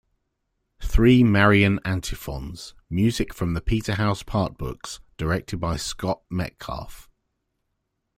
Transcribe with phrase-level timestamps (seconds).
[0.81, 7.07] Three Marian Antiphons: Music from the Peterhouse Partbooks, directed by Scott Metcalfe.